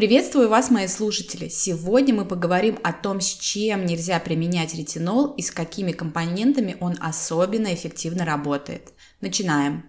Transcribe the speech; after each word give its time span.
Приветствую 0.00 0.48
вас, 0.48 0.70
мои 0.70 0.86
слушатели! 0.86 1.48
Сегодня 1.48 2.14
мы 2.14 2.24
поговорим 2.24 2.78
о 2.82 2.94
том, 2.94 3.20
с 3.20 3.26
чем 3.26 3.84
нельзя 3.84 4.18
применять 4.18 4.74
ретинол 4.74 5.34
и 5.34 5.42
с 5.42 5.50
какими 5.50 5.92
компонентами 5.92 6.78
он 6.80 6.96
особенно 7.00 7.74
эффективно 7.74 8.24
работает. 8.24 8.94
Начинаем! 9.20 9.84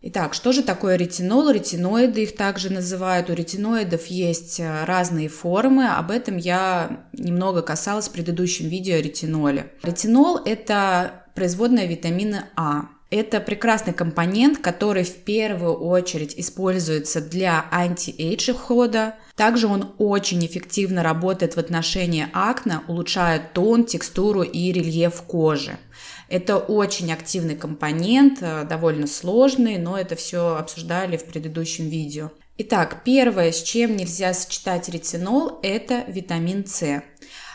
Итак, 0.00 0.32
что 0.32 0.52
же 0.52 0.62
такое 0.62 0.96
ретинол? 0.96 1.50
Ретиноиды 1.50 2.22
их 2.22 2.36
также 2.36 2.70
называют. 2.70 3.28
У 3.28 3.34
ретиноидов 3.34 4.06
есть 4.06 4.60
э, 4.60 4.84
разные 4.86 5.28
формы. 5.28 5.88
Об 5.88 6.10
этом 6.10 6.38
я 6.38 7.04
немного 7.12 7.60
касалась 7.60 8.08
в 8.08 8.12
предыдущем 8.12 8.70
видео 8.70 8.94
о 8.94 9.02
ретиноле. 9.02 9.72
Ретинол– 9.82 10.40
это 10.46 11.26
производная 11.34 11.84
витамина 11.84 12.48
А. 12.56 12.93
Это 13.16 13.38
прекрасный 13.38 13.92
компонент, 13.92 14.58
который 14.58 15.04
в 15.04 15.14
первую 15.18 15.74
очередь 15.74 16.34
используется 16.36 17.20
для 17.20 17.64
anti-age 17.70 18.50
ухода. 18.50 19.14
Также 19.36 19.68
он 19.68 19.94
очень 19.98 20.44
эффективно 20.44 21.04
работает 21.04 21.54
в 21.54 21.58
отношении 21.58 22.26
акне, 22.32 22.80
улучшая 22.88 23.38
тон, 23.38 23.84
текстуру 23.84 24.42
и 24.42 24.72
рельеф 24.72 25.22
кожи. 25.22 25.78
Это 26.28 26.58
очень 26.58 27.12
активный 27.12 27.54
компонент, 27.54 28.38
э, 28.40 28.64
довольно 28.64 29.06
сложный, 29.06 29.78
но 29.78 29.96
это 29.96 30.16
все 30.16 30.56
обсуждали 30.56 31.16
в 31.16 31.24
предыдущем 31.26 31.88
видео. 31.88 32.32
Итак, 32.58 33.02
первое, 33.04 33.52
с 33.52 33.62
чем 33.62 33.96
нельзя 33.96 34.34
сочетать 34.34 34.88
ретинол, 34.88 35.60
это 35.62 36.02
витамин 36.08 36.66
С. 36.66 37.04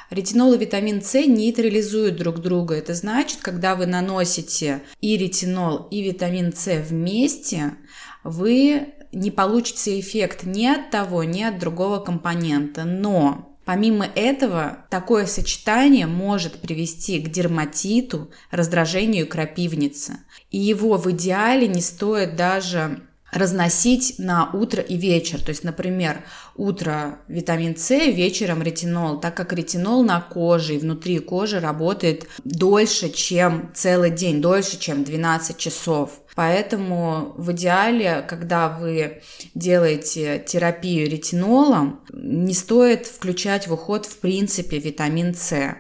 Ретинол 0.09 0.53
и 0.53 0.57
витамин 0.57 1.01
С 1.01 1.13
нейтрализуют 1.25 2.17
друг 2.17 2.39
друга. 2.39 2.75
Это 2.75 2.93
значит, 2.93 3.39
когда 3.41 3.75
вы 3.75 3.85
наносите 3.85 4.81
и 5.01 5.17
ретинол, 5.17 5.87
и 5.91 6.01
витамин 6.01 6.53
С 6.53 6.81
вместе, 6.81 7.75
вы 8.23 8.93
не 9.11 9.31
получите 9.31 9.99
эффект 9.99 10.43
ни 10.43 10.65
от 10.65 10.89
того, 10.91 11.23
ни 11.23 11.43
от 11.43 11.59
другого 11.59 11.99
компонента. 11.99 12.85
Но 12.85 13.45
Помимо 13.69 14.07
этого, 14.15 14.87
такое 14.89 15.27
сочетание 15.27 16.07
может 16.07 16.59
привести 16.59 17.19
к 17.19 17.29
дерматиту, 17.29 18.31
раздражению 18.49 19.27
крапивницы. 19.27 20.21
И 20.49 20.57
его 20.57 20.97
в 20.97 21.11
идеале 21.11 21.67
не 21.67 21.81
стоит 21.81 22.35
даже 22.35 23.03
разносить 23.31 24.15
на 24.17 24.49
утро 24.51 24.81
и 24.81 24.97
вечер. 24.97 25.41
То 25.41 25.49
есть, 25.49 25.63
например, 25.63 26.23
утро 26.55 27.19
витамин 27.27 27.77
С, 27.77 27.89
вечером 27.89 28.61
ретинол, 28.61 29.19
так 29.19 29.35
как 29.35 29.53
ретинол 29.53 30.03
на 30.03 30.21
коже 30.21 30.75
и 30.75 30.79
внутри 30.79 31.19
кожи 31.19 31.59
работает 31.59 32.27
дольше, 32.43 33.09
чем 33.09 33.71
целый 33.73 34.11
день, 34.11 34.41
дольше, 34.41 34.79
чем 34.79 35.03
12 35.03 35.57
часов. 35.57 36.21
Поэтому 36.35 37.33
в 37.37 37.51
идеале, 37.51 38.25
когда 38.27 38.69
вы 38.69 39.21
делаете 39.55 40.43
терапию 40.47 41.09
ретинолом, 41.09 42.01
не 42.13 42.53
стоит 42.53 43.07
включать 43.07 43.67
в 43.67 43.73
уход 43.73 44.05
в 44.05 44.19
принципе 44.19 44.79
витамин 44.79 45.35
С. 45.35 45.75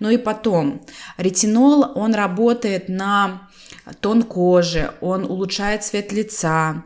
Ну 0.00 0.10
и 0.10 0.16
потом, 0.16 0.84
ретинол, 1.16 1.92
он 1.94 2.14
работает 2.14 2.88
на 2.88 3.48
тон 4.00 4.22
кожи, 4.22 4.92
он 5.00 5.24
улучшает 5.24 5.84
цвет 5.84 6.12
лица, 6.12 6.84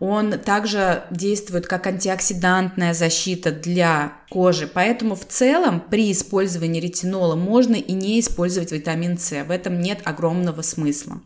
он 0.00 0.32
также 0.38 1.04
действует 1.10 1.66
как 1.66 1.86
антиоксидантная 1.86 2.94
защита 2.94 3.50
для 3.50 4.12
кожи. 4.30 4.70
Поэтому 4.72 5.16
в 5.16 5.26
целом 5.26 5.80
при 5.80 6.12
использовании 6.12 6.80
ретинола 6.80 7.34
можно 7.34 7.74
и 7.74 7.92
не 7.92 8.20
использовать 8.20 8.70
витамин 8.70 9.18
С. 9.18 9.44
В 9.44 9.50
этом 9.50 9.80
нет 9.80 10.00
огромного 10.04 10.62
смысла. 10.62 11.20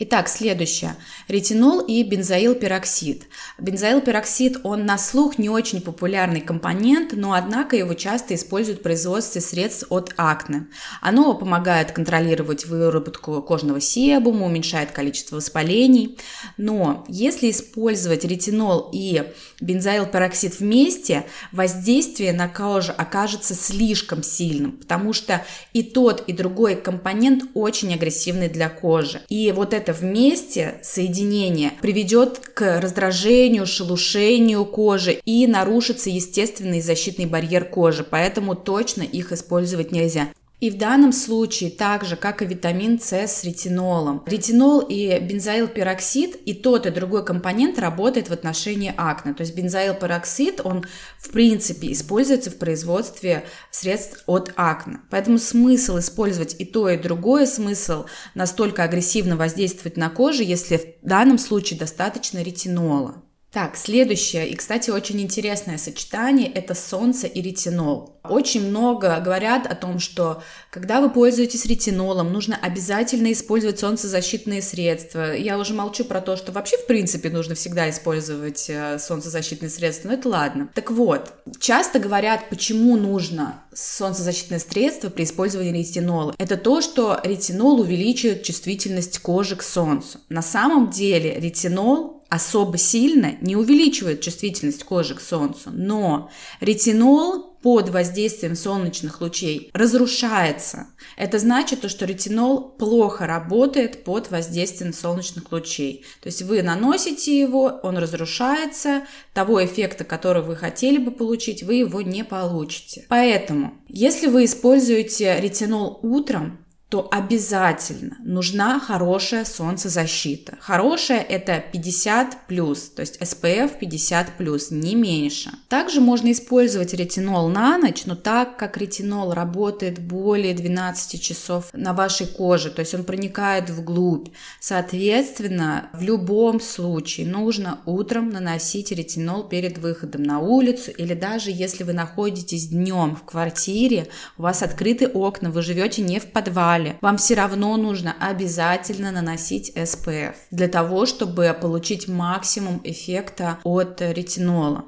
Итак, 0.00 0.28
следующее. 0.28 0.96
Ретинол 1.28 1.80
и 1.80 2.02
бензоилпероксид. 2.02 3.28
Бензоилпероксид, 3.58 4.58
он 4.64 4.86
на 4.86 4.98
слух 4.98 5.38
не 5.38 5.48
очень 5.48 5.80
популярный 5.80 6.40
компонент, 6.40 7.12
но 7.12 7.34
однако 7.34 7.76
его 7.76 7.94
часто 7.94 8.34
используют 8.34 8.80
в 8.80 8.82
производстве 8.82 9.40
средств 9.40 9.86
от 9.90 10.12
акне. 10.16 10.66
Оно 11.00 11.34
помогает 11.34 11.92
контролировать 11.92 12.66
выработку 12.66 13.40
кожного 13.40 13.80
себума, 13.80 14.46
уменьшает 14.46 14.90
количество 14.90 15.36
воспалений. 15.36 16.18
Но 16.56 17.04
если 17.06 17.52
использовать 17.52 18.24
ретинол 18.24 18.90
и 18.92 19.22
бензоилпероксид 19.60 20.58
вместе, 20.58 21.24
воздействие 21.52 22.32
на 22.32 22.48
кожу 22.48 22.92
окажется 22.96 23.54
слишком 23.54 24.24
сильным, 24.24 24.72
потому 24.72 25.12
что 25.12 25.44
и 25.72 25.84
тот, 25.84 26.24
и 26.26 26.32
другой 26.32 26.74
компонент 26.74 27.44
очень 27.54 27.94
агрессивный 27.94 28.48
для 28.48 28.68
кожи. 28.68 29.22
И 29.28 29.52
вот 29.52 29.72
это 29.72 29.83
это 29.84 29.92
вместе, 29.92 30.76
соединение, 30.82 31.72
приведет 31.82 32.38
к 32.38 32.80
раздражению, 32.80 33.66
шелушению 33.66 34.64
кожи 34.64 35.20
и 35.26 35.46
нарушится 35.46 36.08
естественный 36.08 36.80
защитный 36.80 37.26
барьер 37.26 37.66
кожи, 37.66 38.02
поэтому 38.02 38.54
точно 38.54 39.02
их 39.02 39.30
использовать 39.32 39.92
нельзя. 39.92 40.28
И 40.64 40.70
в 40.70 40.78
данном 40.78 41.12
случае, 41.12 41.68
так 41.68 42.06
же, 42.06 42.16
как 42.16 42.40
и 42.40 42.46
витамин 42.46 42.98
С 42.98 43.12
с 43.12 43.44
ретинолом, 43.44 44.22
ретинол 44.24 44.80
и 44.80 45.18
бензоилпероксид 45.20 46.36
и 46.46 46.54
тот, 46.54 46.86
и 46.86 46.90
другой 46.90 47.22
компонент 47.22 47.78
работает 47.78 48.30
в 48.30 48.32
отношении 48.32 48.94
акне. 48.96 49.34
То 49.34 49.42
есть 49.42 49.54
бензоилпероксид, 49.54 50.62
он 50.64 50.86
в 51.18 51.28
принципе 51.32 51.92
используется 51.92 52.50
в 52.50 52.56
производстве 52.56 53.44
средств 53.70 54.22
от 54.24 54.54
акне. 54.56 55.00
Поэтому 55.10 55.36
смысл 55.36 55.98
использовать 55.98 56.56
и 56.58 56.64
то, 56.64 56.88
и 56.88 56.96
другое, 56.96 57.44
смысл 57.44 58.06
настолько 58.34 58.84
агрессивно 58.84 59.36
воздействовать 59.36 59.98
на 59.98 60.08
кожу, 60.08 60.42
если 60.42 60.78
в 60.78 61.06
данном 61.06 61.36
случае 61.36 61.78
достаточно 61.78 62.42
ретинола. 62.42 63.23
Так, 63.54 63.76
следующее, 63.76 64.48
и, 64.48 64.56
кстати, 64.56 64.90
очень 64.90 65.20
интересное 65.20 65.78
сочетание– 65.78 66.50
это 66.54 66.74
солнце 66.74 67.28
и 67.28 67.40
ретинол. 67.40 68.18
Очень 68.28 68.68
много 68.68 69.20
говорят 69.20 69.68
о 69.68 69.76
том, 69.76 70.00
что 70.00 70.42
когда 70.72 71.00
вы 71.00 71.08
пользуетесь 71.08 71.64
ретинолом, 71.64 72.32
нужно 72.32 72.58
обязательно 72.60 73.30
использовать 73.30 73.78
солнцезащитные 73.78 74.60
средства. 74.60 75.36
Я 75.36 75.56
уже 75.56 75.72
молчу 75.72 76.04
про 76.04 76.20
то, 76.20 76.34
что 76.34 76.50
вообще, 76.50 76.78
в 76.78 76.86
принципе, 76.86 77.30
нужно 77.30 77.54
всегда 77.54 77.88
использовать 77.90 78.68
э, 78.68 78.98
солнцезащитные 78.98 79.70
средства, 79.70 80.08
но 80.08 80.14
это 80.14 80.28
ладно. 80.28 80.68
Так 80.74 80.90
вот, 80.90 81.32
часто 81.60 82.00
говорят, 82.00 82.48
почему 82.48 82.96
нужно 82.96 83.62
солнцезащитное 83.72 84.58
средство 84.58 85.10
при 85.10 85.22
использовании 85.22 85.78
ретинола. 85.78 86.34
Это 86.38 86.56
то, 86.56 86.80
что 86.80 87.20
ретинол 87.22 87.80
увеличивает 87.80 88.42
чувствительность 88.42 89.18
кожи 89.18 89.54
к 89.54 89.62
солнцу. 89.62 90.18
На 90.28 90.42
самом 90.42 90.90
деле 90.90 91.38
ретинол 91.38 92.23
особо 92.34 92.78
сильно 92.78 93.36
не 93.40 93.54
увеличивает 93.54 94.20
чувствительность 94.20 94.82
кожи 94.82 95.14
к 95.14 95.20
солнцу, 95.20 95.70
но 95.70 96.30
ретинол 96.60 97.54
под 97.62 97.88
воздействием 97.88 98.56
солнечных 98.56 99.20
лучей 99.20 99.70
разрушается. 99.72 100.88
Это 101.16 101.38
значит, 101.38 101.80
то, 101.80 101.88
что 101.88 102.04
ретинол 102.04 102.60
плохо 102.60 103.26
работает 103.26 104.04
под 104.04 104.30
воздействием 104.30 104.92
солнечных 104.92 105.50
лучей. 105.50 106.04
То 106.20 106.26
есть 106.26 106.42
вы 106.42 106.62
наносите 106.62 107.38
его, 107.38 107.80
он 107.82 107.96
разрушается, 107.96 109.04
того 109.32 109.64
эффекта, 109.64 110.04
который 110.04 110.42
вы 110.42 110.56
хотели 110.56 110.98
бы 110.98 111.10
получить, 111.10 111.62
вы 111.62 111.76
его 111.76 112.02
не 112.02 112.24
получите. 112.24 113.06
Поэтому, 113.08 113.74
если 113.88 114.26
вы 114.26 114.44
используете 114.44 115.38
ретинол 115.40 116.00
утром, 116.02 116.63
то 116.94 117.08
обязательно 117.10 118.16
нужна 118.22 118.78
хорошая 118.78 119.44
солнцезащита. 119.44 120.56
Хорошая 120.60 121.22
это 121.22 121.60
50 121.72 122.46
плюс, 122.46 122.82
то 122.82 123.00
есть 123.00 123.20
SPF 123.20 123.80
50 123.80 124.36
плюс, 124.38 124.70
не 124.70 124.94
меньше. 124.94 125.50
Также 125.68 126.00
можно 126.00 126.30
использовать 126.30 126.94
ретинол 126.94 127.48
на 127.48 127.78
ночь, 127.78 128.06
но 128.06 128.14
так 128.14 128.56
как 128.56 128.76
ретинол 128.76 129.32
работает 129.32 129.98
более 129.98 130.54
12 130.54 131.20
часов 131.20 131.70
на 131.72 131.94
вашей 131.94 132.28
коже, 132.28 132.70
то 132.70 132.78
есть 132.78 132.94
он 132.94 133.02
проникает 133.02 133.70
вглубь, 133.70 134.28
соответственно, 134.60 135.90
в 135.94 136.02
любом 136.02 136.60
случае 136.60 137.26
нужно 137.26 137.80
утром 137.86 138.30
наносить 138.30 138.92
ретинол 138.92 139.42
перед 139.42 139.78
выходом 139.78 140.22
на 140.22 140.38
улицу 140.38 140.92
или 140.92 141.14
даже 141.14 141.50
если 141.50 141.82
вы 141.82 141.92
находитесь 141.92 142.68
днем 142.68 143.16
в 143.16 143.24
квартире, 143.24 144.06
у 144.38 144.42
вас 144.42 144.62
открыты 144.62 145.08
окна, 145.08 145.50
вы 145.50 145.60
живете 145.62 146.00
не 146.00 146.20
в 146.20 146.26
подвале, 146.26 146.83
далее, 146.84 146.98
вам 147.00 147.16
все 147.16 147.34
равно 147.34 147.76
нужно 147.76 148.14
обязательно 148.20 149.10
наносить 149.10 149.72
SPF 149.76 150.34
для 150.50 150.68
того, 150.68 151.06
чтобы 151.06 151.56
получить 151.60 152.08
максимум 152.08 152.80
эффекта 152.84 153.58
от 153.64 154.00
ретинола. 154.00 154.84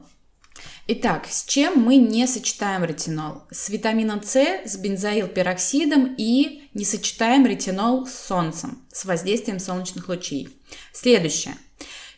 Итак, 0.89 1.27
с 1.29 1.45
чем 1.45 1.81
мы 1.81 1.97
не 1.97 2.29
сочетаем 2.29 2.85
ретинол? 2.85 3.43
С 3.51 3.69
витамином 3.71 4.23
С, 4.23 4.37
с 4.37 4.77
бензоилпероксидом 4.77 6.15
и 6.17 6.69
не 6.75 6.85
сочетаем 6.85 7.45
ретинол 7.45 8.07
с 8.07 8.15
солнцем, 8.15 8.83
с 8.93 9.05
воздействием 9.05 9.59
солнечных 9.59 10.09
лучей. 10.09 10.49
Следующее. 10.93 11.57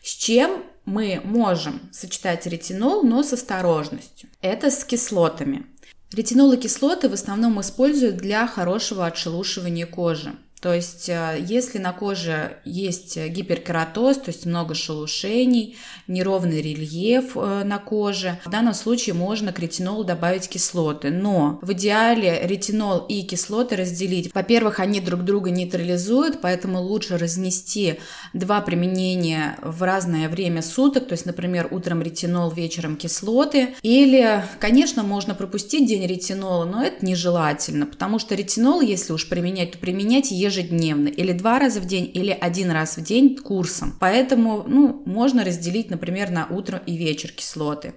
С 0.02 0.10
чем 0.10 0.64
мы 0.84 1.20
можем 1.24 1.80
сочетать 1.92 2.46
ретинол, 2.46 3.02
но 3.02 3.22
с 3.22 3.32
осторожностью? 3.32 4.28
Это 4.42 4.70
с 4.70 4.84
кислотами. 4.84 5.66
Ретинол 6.12 6.52
и 6.52 6.56
кислоты 6.56 7.08
в 7.08 7.12
основном 7.12 7.60
используют 7.60 8.16
для 8.16 8.46
хорошего 8.46 9.06
отшелушивания 9.06 9.86
кожи. 9.86 10.34
То 10.60 10.74
есть, 10.74 11.08
э, 11.08 11.36
если 11.40 11.78
на 11.78 11.92
коже 11.92 12.56
есть 12.64 13.16
гиперкератоз, 13.16 14.18
то 14.18 14.30
есть 14.30 14.44
много 14.44 14.74
шелушений, 14.74 15.76
неровный 16.08 16.60
рельеф 16.60 17.36
э, 17.36 17.62
на 17.64 17.78
коже, 17.78 18.40
в 18.44 18.50
данном 18.50 18.74
случае 18.74 19.14
можно 19.14 19.52
к 19.52 19.58
ретинолу 19.60 20.02
добавить 20.02 20.48
кислоты. 20.48 21.10
Но 21.10 21.58
в 21.62 21.72
идеале 21.72 22.40
ретинол 22.42 23.06
и 23.08 23.22
кислоты 23.22 23.76
разделить. 23.76 24.34
Во-первых, 24.34 24.80
они 24.80 25.00
друг 25.00 25.22
друга 25.22 25.50
нейтрализуют, 25.50 26.40
поэтому 26.40 26.80
лучше 26.82 27.18
разнести 27.18 28.00
два 28.32 28.60
применения 28.60 29.58
в 29.62 29.82
разное 29.82 30.28
время 30.28 30.62
суток. 30.62 31.06
То 31.06 31.12
есть, 31.12 31.26
например, 31.26 31.68
утром 31.70 32.02
ретинол, 32.02 32.50
вечером 32.50 32.96
кислоты. 32.96 33.76
Или, 33.82 34.42
конечно, 34.58 35.02
можно 35.04 35.34
пропустить 35.34 35.88
день 35.88 36.06
ретинола, 36.06 36.64
но 36.64 36.82
это 36.82 37.04
нежелательно, 37.04 37.86
потому 37.86 38.18
что 38.18 38.34
ретинол, 38.34 38.80
если 38.80 39.12
уж 39.12 39.28
применять, 39.28 39.72
то 39.72 39.78
применять 39.78 40.30
ежедневно, 40.48 41.08
или 41.08 41.32
два 41.32 41.58
раза 41.58 41.80
в 41.80 41.86
день, 41.86 42.10
или 42.12 42.36
один 42.38 42.70
раз 42.70 42.96
в 42.96 43.02
день 43.02 43.36
курсом. 43.36 43.96
Поэтому, 44.00 44.64
ну, 44.66 45.02
можно 45.06 45.44
разделить, 45.44 45.90
например, 45.90 46.30
на 46.30 46.46
утро 46.46 46.82
и 46.86 46.96
вечер 46.96 47.30
кислоты. 47.30 47.94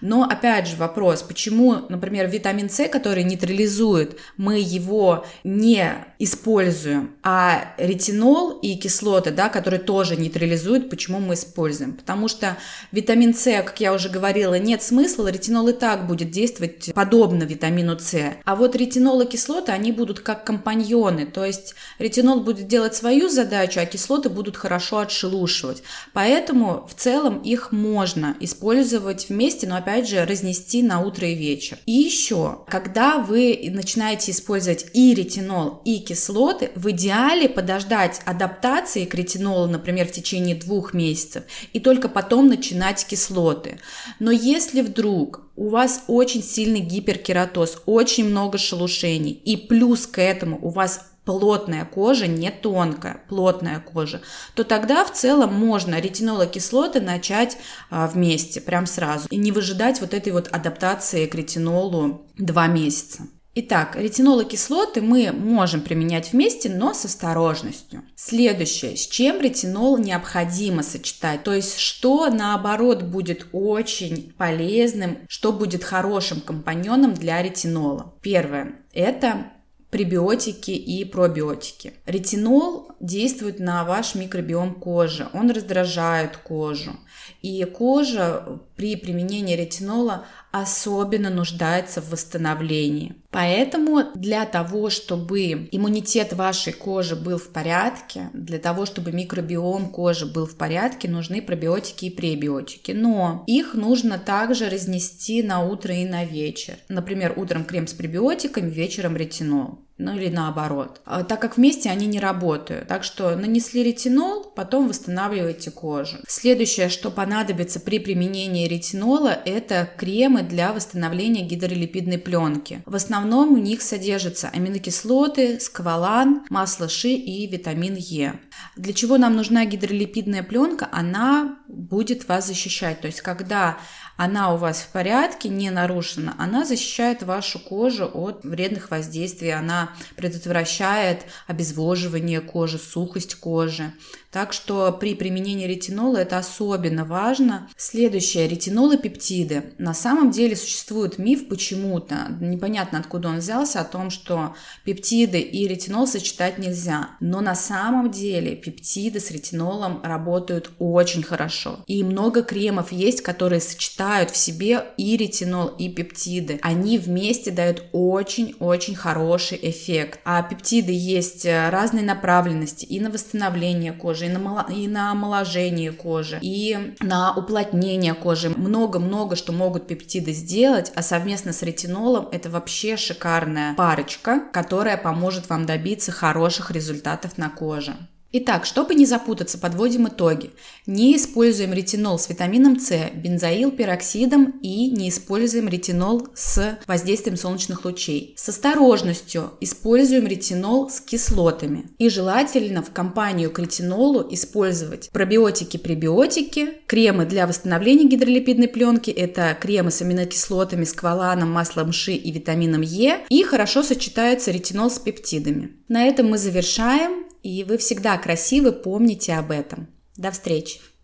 Но, 0.00 0.24
опять 0.24 0.68
же, 0.68 0.76
вопрос, 0.76 1.22
почему, 1.22 1.76
например, 1.88 2.28
витамин 2.28 2.70
С, 2.70 2.88
который 2.88 3.24
нейтрализует, 3.24 4.18
мы 4.36 4.58
его 4.60 5.26
не 5.42 5.92
используем, 6.18 7.14
а 7.22 7.74
ретинол 7.78 8.58
и 8.60 8.76
кислоты, 8.76 9.30
да, 9.30 9.48
которые 9.48 9.80
тоже 9.80 10.16
нейтрализуют, 10.16 10.90
почему 10.90 11.18
мы 11.18 11.34
используем? 11.34 11.94
Потому 11.94 12.28
что 12.28 12.56
витамин 12.92 13.34
С, 13.34 13.44
как 13.62 13.80
я 13.80 13.92
уже 13.92 14.08
говорила, 14.08 14.58
нет 14.58 14.82
смысла, 14.82 15.28
ретинол 15.28 15.68
и 15.68 15.72
так 15.72 16.06
будет 16.06 16.30
действовать 16.30 16.92
подобно 16.94 17.44
витамину 17.44 17.98
С. 17.98 18.34
А 18.44 18.56
вот 18.56 18.76
ретинол 18.76 19.20
и 19.20 19.26
кислоты, 19.26 19.72
они 19.72 19.92
будут 19.92 20.20
как 20.20 20.44
компаньоны, 20.44 21.26
то 21.26 21.44
есть 21.44 21.74
ретинол 21.98 22.40
будет 22.40 22.68
делать 22.68 22.94
свою 22.94 23.28
задачу, 23.28 23.80
а 23.80 23.86
кислоты 23.86 24.28
будут 24.28 24.56
хорошо 24.56 24.98
отшелушивать. 24.98 25.82
Поэтому 26.12 26.86
в 26.88 26.94
целом 26.94 27.38
их 27.38 27.72
можно 27.72 28.36
использовать 28.40 29.28
вместе, 29.28 29.66
но 29.66 29.76
опять 29.76 30.08
же 30.08 30.24
разнести 30.24 30.82
на 30.82 31.00
утро 31.00 31.28
и 31.28 31.34
вечер. 31.34 31.78
И 31.86 31.92
еще, 31.92 32.64
когда 32.68 33.18
вы 33.18 33.70
начинаете 33.70 34.32
использовать 34.32 34.86
и 34.92 35.14
ретинол, 35.14 35.82
и 35.84 35.98
кислоты, 35.98 36.70
в 36.74 36.90
идеале 36.90 37.48
подождать 37.48 38.20
адаптации 38.24 39.04
к 39.04 39.14
ретинолу, 39.14 39.66
например, 39.66 40.06
в 40.06 40.12
течение 40.12 40.56
двух 40.56 40.94
месяцев, 40.94 41.44
и 41.72 41.80
только 41.80 42.08
потом 42.08 42.48
начинать 42.48 43.04
кислоты. 43.06 43.78
Но 44.18 44.30
если 44.30 44.82
вдруг 44.82 45.42
у 45.56 45.68
вас 45.68 46.04
очень 46.08 46.42
сильный 46.42 46.80
гиперкератоз, 46.80 47.82
очень 47.86 48.24
много 48.24 48.58
шелушений, 48.58 49.32
и 49.32 49.56
плюс 49.56 50.06
к 50.06 50.20
этому 50.20 50.58
у 50.62 50.70
вас 50.70 51.13
плотная 51.24 51.84
кожа, 51.84 52.26
не 52.26 52.50
тонкая, 52.50 53.22
плотная 53.28 53.80
кожа, 53.80 54.20
то 54.54 54.64
тогда 54.64 55.04
в 55.04 55.12
целом 55.12 55.54
можно 55.54 56.00
ретинолокислоты 56.00 57.00
начать 57.00 57.56
а, 57.90 58.06
вместе, 58.06 58.60
прям 58.60 58.86
сразу, 58.86 59.26
и 59.30 59.36
не 59.36 59.52
выжидать 59.52 60.00
вот 60.00 60.14
этой 60.14 60.32
вот 60.32 60.48
адаптации 60.48 61.26
к 61.26 61.34
ретинолу 61.34 62.26
два 62.36 62.66
месяца. 62.66 63.22
Итак, 63.56 63.94
ретинолокислоты 63.94 65.00
мы 65.00 65.30
можем 65.30 65.80
применять 65.80 66.32
вместе, 66.32 66.68
но 66.68 66.92
с 66.92 67.04
осторожностью. 67.04 68.02
Следующее, 68.16 68.96
с 68.96 69.06
чем 69.06 69.40
ретинол 69.40 69.96
необходимо 69.96 70.82
сочетать, 70.82 71.44
то 71.44 71.54
есть 71.54 71.78
что 71.78 72.28
наоборот 72.30 73.04
будет 73.04 73.46
очень 73.52 74.32
полезным, 74.36 75.18
что 75.28 75.52
будет 75.52 75.84
хорошим 75.84 76.40
компаньоном 76.40 77.14
для 77.14 77.40
ретинола. 77.40 78.12
Первое, 78.22 78.80
это 78.92 79.52
пребиотики 79.94 80.72
и 80.72 81.04
пробиотики. 81.04 81.92
Ретинол 82.04 82.90
действует 82.98 83.60
на 83.60 83.84
ваш 83.84 84.16
микробиом 84.16 84.74
кожи, 84.74 85.28
он 85.32 85.52
раздражает 85.52 86.36
кожу. 86.36 86.96
И 87.42 87.62
кожа 87.62 88.58
при 88.76 88.96
применении 88.96 89.56
ретинола 89.56 90.26
особенно 90.50 91.30
нуждается 91.30 92.00
в 92.00 92.10
восстановлении. 92.10 93.16
Поэтому 93.30 94.04
для 94.14 94.44
того, 94.46 94.88
чтобы 94.90 95.68
иммунитет 95.72 96.32
вашей 96.32 96.72
кожи 96.72 97.16
был 97.16 97.38
в 97.38 97.48
порядке, 97.48 98.30
для 98.32 98.58
того, 98.58 98.86
чтобы 98.86 99.10
микробиом 99.10 99.90
кожи 99.90 100.26
был 100.26 100.46
в 100.46 100.56
порядке, 100.56 101.08
нужны 101.08 101.42
пробиотики 101.42 102.06
и 102.06 102.10
пребиотики. 102.10 102.92
Но 102.92 103.42
их 103.48 103.74
нужно 103.74 104.18
также 104.18 104.68
разнести 104.68 105.42
на 105.42 105.64
утро 105.64 105.94
и 105.94 106.04
на 106.04 106.24
вечер. 106.24 106.74
Например, 106.88 107.32
утром 107.36 107.64
крем 107.64 107.88
с 107.88 107.92
пребиотиками, 107.92 108.70
вечером 108.70 109.16
ретинол 109.16 109.80
ну 109.96 110.16
или 110.16 110.28
наоборот, 110.28 111.00
а, 111.04 111.22
так 111.22 111.40
как 111.40 111.56
вместе 111.56 111.88
они 111.88 112.06
не 112.06 112.18
работают. 112.18 112.88
Так 112.88 113.04
что 113.04 113.36
нанесли 113.36 113.84
ретинол, 113.84 114.44
потом 114.44 114.88
восстанавливайте 114.88 115.70
кожу. 115.70 116.18
Следующее, 116.26 116.88
что 116.88 117.10
понадобится 117.10 117.78
при 117.78 117.98
применении 117.98 118.66
ретинола, 118.66 119.38
это 119.44 119.88
кремы 119.96 120.42
для 120.42 120.72
восстановления 120.72 121.42
гидролипидной 121.42 122.18
пленки. 122.18 122.82
В 122.86 122.96
основном 122.96 123.54
в 123.54 123.58
них 123.58 123.82
содержатся 123.82 124.50
аминокислоты, 124.52 125.60
сквалан, 125.60 126.44
масло 126.50 126.88
ши 126.88 127.10
и 127.10 127.46
витамин 127.46 127.94
Е. 127.94 128.40
Для 128.76 128.92
чего 128.92 129.16
нам 129.16 129.36
нужна 129.36 129.64
гидролипидная 129.64 130.42
пленка? 130.42 130.88
Она 130.90 131.58
будет 131.68 132.28
вас 132.28 132.46
защищать. 132.46 133.00
То 133.00 133.06
есть, 133.06 133.20
когда 133.20 133.78
она 134.16 134.54
у 134.54 134.56
вас 134.56 134.80
в 134.80 134.88
порядке, 134.88 135.48
не 135.48 135.70
нарушена, 135.70 136.34
она 136.38 136.64
защищает 136.64 137.22
вашу 137.22 137.58
кожу 137.58 138.08
от 138.12 138.44
вредных 138.44 138.90
воздействий, 138.90 139.52
она 139.52 139.90
предотвращает 140.16 141.24
обезвоживание 141.46 142.40
кожи, 142.40 142.78
сухость 142.78 143.34
кожи. 143.34 143.92
Так 144.34 144.52
что 144.52 144.90
при 144.90 145.14
применении 145.14 145.64
ретинола 145.64 146.16
это 146.16 146.38
особенно 146.38 147.04
важно. 147.04 147.68
Следующее, 147.76 148.48
ретинол 148.48 148.90
и 148.90 148.96
пептиды. 148.96 149.74
На 149.78 149.94
самом 149.94 150.32
деле 150.32 150.56
существует 150.56 151.18
миф 151.18 151.46
почему-то, 151.46 152.36
непонятно 152.40 152.98
откуда 152.98 153.28
он 153.28 153.36
взялся, 153.36 153.80
о 153.80 153.84
том, 153.84 154.10
что 154.10 154.56
пептиды 154.84 155.38
и 155.38 155.68
ретинол 155.68 156.08
сочетать 156.08 156.58
нельзя. 156.58 157.10
Но 157.20 157.42
на 157.42 157.54
самом 157.54 158.10
деле 158.10 158.56
пептиды 158.56 159.20
с 159.20 159.30
ретинолом 159.30 160.02
работают 160.02 160.72
очень 160.80 161.22
хорошо. 161.22 161.84
И 161.86 162.02
много 162.02 162.42
кремов 162.42 162.90
есть, 162.90 163.20
которые 163.20 163.60
сочетают 163.60 164.32
в 164.32 164.36
себе 164.36 164.84
и 164.96 165.16
ретинол, 165.16 165.68
и 165.68 165.88
пептиды. 165.88 166.58
Они 166.62 166.98
вместе 166.98 167.52
дают 167.52 167.84
очень-очень 167.92 168.96
хороший 168.96 169.60
эффект. 169.62 170.18
А 170.24 170.42
пептиды 170.42 170.90
есть 170.90 171.46
разной 171.46 172.02
направленности 172.02 172.84
и 172.84 172.98
на 172.98 173.10
восстановление 173.10 173.92
кожи, 173.92 174.23
кожи, 174.24 174.26
и 174.26 174.28
на, 174.28 174.66
и 174.70 174.88
на 174.88 175.10
омоложение 175.12 175.92
кожи, 175.92 176.38
и 176.42 176.94
на 177.00 177.34
уплотнение 177.34 178.14
кожи. 178.14 178.50
Много-много 178.50 179.36
что 179.36 179.52
могут 179.52 179.86
пептиды 179.86 180.32
сделать, 180.32 180.92
а 180.94 181.02
совместно 181.02 181.52
с 181.52 181.62
ретинолом 181.62 182.28
это 182.32 182.50
вообще 182.50 182.96
шикарная 182.96 183.74
парочка, 183.74 184.42
которая 184.52 184.96
поможет 184.96 185.48
вам 185.48 185.66
добиться 185.66 186.12
хороших 186.12 186.70
результатов 186.70 187.38
на 187.38 187.50
коже. 187.50 187.96
Итак, 188.36 188.66
чтобы 188.66 188.96
не 188.96 189.06
запутаться, 189.06 189.58
подводим 189.58 190.08
итоги. 190.08 190.50
Не 190.86 191.16
используем 191.16 191.72
ретинол 191.72 192.18
с 192.18 192.28
витамином 192.28 192.80
С, 192.80 192.92
бензоил 193.14 193.70
пероксидом 193.70 194.58
и 194.60 194.90
не 194.90 195.10
используем 195.10 195.68
ретинол 195.68 196.26
с 196.34 196.76
воздействием 196.88 197.36
солнечных 197.36 197.84
лучей. 197.84 198.34
С 198.36 198.48
осторожностью 198.48 199.52
используем 199.60 200.26
ретинол 200.26 200.90
с 200.90 201.00
кислотами. 201.00 201.84
И 201.98 202.08
желательно 202.08 202.82
в 202.82 202.90
компанию 202.92 203.52
к 203.52 203.58
ретинолу 203.60 204.26
использовать 204.28 205.10
пробиотики-пребиотики, 205.10 206.70
кремы 206.88 207.26
для 207.26 207.46
восстановления 207.46 208.08
гидролипидной 208.08 208.66
пленки, 208.66 209.12
это 209.12 209.56
кремы 209.60 209.92
с 209.92 210.02
аминокислотами, 210.02 210.82
скваланом, 210.82 211.52
маслом 211.52 211.92
ши 211.92 212.14
и 212.14 212.32
витамином 212.32 212.80
Е, 212.80 213.20
и 213.28 213.44
хорошо 213.44 213.84
сочетается 213.84 214.50
ретинол 214.50 214.90
с 214.90 214.98
пептидами. 214.98 215.76
На 215.86 216.06
этом 216.06 216.30
мы 216.30 216.38
завершаем. 216.38 217.24
И 217.44 217.62
вы 217.62 217.76
всегда 217.76 218.16
красивы, 218.16 218.72
помните 218.72 219.34
об 219.34 219.50
этом. 219.50 219.88
До 220.16 220.30
встречи! 220.30 220.80